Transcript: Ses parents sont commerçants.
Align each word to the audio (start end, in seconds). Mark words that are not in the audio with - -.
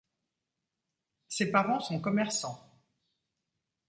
Ses 1.27 1.51
parents 1.51 1.79
sont 1.79 2.01
commerçants. 2.01 2.67